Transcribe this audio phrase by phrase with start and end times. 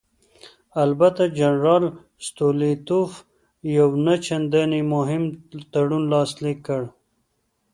[0.83, 1.83] البته جنرال
[2.27, 3.11] ستولیتوف
[3.77, 5.23] یو نه چندانې مهم
[5.71, 6.83] تړون لاسلیک کړ.